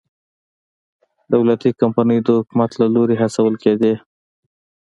[1.33, 3.93] دولتي کمپنۍ د حکومت له لوري هڅول کېدې.